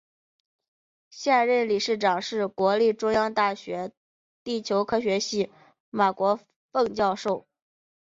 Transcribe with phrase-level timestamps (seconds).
[1.11, 3.91] 现任理事长是国立中央大学
[4.43, 5.51] 地球科学系
[5.91, 6.39] 马国
[6.71, 7.47] 凤教授。